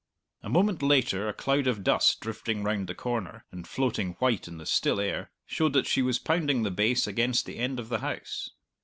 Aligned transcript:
A 0.41 0.49
moment 0.49 0.81
later 0.81 1.29
a 1.29 1.31
cloud 1.33 1.67
of 1.67 1.83
dust 1.83 2.21
drifting 2.21 2.63
round 2.63 2.87
the 2.87 2.95
corner, 2.95 3.45
and 3.51 3.67
floating 3.67 4.13
white 4.13 4.47
in 4.47 4.57
the 4.57 4.65
still 4.65 4.99
air, 4.99 5.29
showed 5.45 5.73
that 5.73 5.85
she 5.85 6.01
was 6.01 6.17
pounding 6.17 6.63
the 6.63 6.71
bass 6.71 7.05
against 7.05 7.45
the 7.45 7.57
end 7.59 7.79
of 7.79 7.89
the 7.89 7.99
house. 7.99 8.49